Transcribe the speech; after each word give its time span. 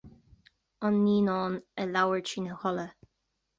An 0.87 0.95
naíonán 1.03 1.53
a 1.81 1.83
labhair 1.93 2.23
trína 2.31 2.53
chodladh 2.65 2.95